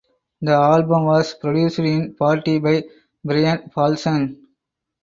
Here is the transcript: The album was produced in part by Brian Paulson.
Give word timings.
The 0.41 0.51
album 0.53 1.05
was 1.05 1.35
produced 1.35 1.77
in 1.77 2.15
part 2.15 2.43
by 2.43 2.83
Brian 3.23 3.69
Paulson. 3.69 4.47